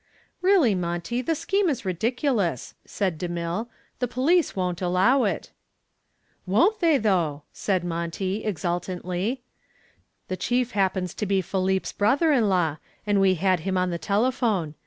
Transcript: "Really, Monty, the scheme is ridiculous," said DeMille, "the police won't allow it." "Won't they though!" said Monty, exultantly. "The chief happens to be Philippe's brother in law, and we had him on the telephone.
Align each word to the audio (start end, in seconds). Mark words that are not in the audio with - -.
"Really, 0.41 0.73
Monty, 0.73 1.21
the 1.21 1.35
scheme 1.35 1.69
is 1.69 1.85
ridiculous," 1.85 2.73
said 2.85 3.19
DeMille, 3.19 3.67
"the 3.99 4.07
police 4.07 4.55
won't 4.55 4.81
allow 4.81 5.25
it." 5.25 5.51
"Won't 6.47 6.79
they 6.79 6.97
though!" 6.97 7.43
said 7.53 7.83
Monty, 7.83 8.43
exultantly. 8.43 9.43
"The 10.27 10.37
chief 10.37 10.71
happens 10.71 11.13
to 11.13 11.27
be 11.27 11.39
Philippe's 11.39 11.91
brother 11.91 12.31
in 12.33 12.49
law, 12.49 12.77
and 13.05 13.21
we 13.21 13.35
had 13.35 13.59
him 13.59 13.77
on 13.77 13.91
the 13.91 13.99
telephone. 13.99 14.73